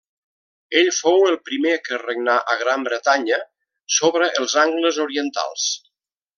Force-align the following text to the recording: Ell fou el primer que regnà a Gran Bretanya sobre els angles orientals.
Ell 0.79 0.87
fou 0.99 1.25
el 1.31 1.37
primer 1.49 1.73
que 1.89 1.99
regnà 2.05 2.39
a 2.55 2.57
Gran 2.63 2.87
Bretanya 2.89 3.41
sobre 3.99 4.33
els 4.43 4.59
angles 4.67 4.99
orientals. 5.09 5.71